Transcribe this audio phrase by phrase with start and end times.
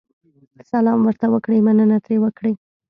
[0.71, 2.53] سلام ورته وکړئ، مننه ترې وکړئ.